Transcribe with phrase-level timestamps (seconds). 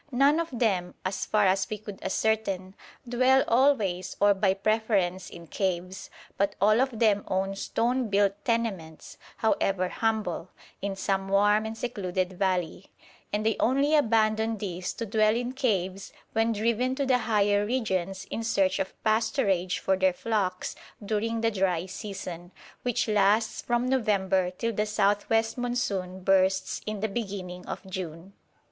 [0.11, 2.73] None of them, as far as we could ascertain,
[3.07, 9.19] dwell always or by preference in caves; but all of them own stone built tenements,
[9.37, 10.49] however humble,
[10.81, 12.87] in some warm and secluded valley,
[13.31, 18.25] and they only abandon these to dwell in caves when driven to the higher regions
[18.31, 20.75] in search of pasturage for their flocks
[21.05, 27.01] during the dry season, which lasts from November till the south west monsoon bursts in
[27.01, 28.33] the beginning of June.